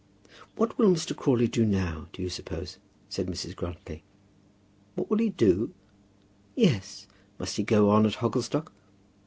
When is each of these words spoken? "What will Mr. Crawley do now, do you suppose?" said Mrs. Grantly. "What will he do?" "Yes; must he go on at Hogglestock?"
"What 0.55 0.79
will 0.79 0.89
Mr. 0.89 1.15
Crawley 1.15 1.47
do 1.47 1.63
now, 1.63 2.07
do 2.11 2.23
you 2.23 2.29
suppose?" 2.29 2.79
said 3.07 3.27
Mrs. 3.27 3.55
Grantly. 3.55 4.01
"What 4.95 5.11
will 5.11 5.19
he 5.19 5.29
do?" 5.29 5.75
"Yes; 6.55 7.05
must 7.37 7.57
he 7.57 7.61
go 7.61 7.91
on 7.91 8.07
at 8.07 8.15
Hogglestock?" 8.15 8.71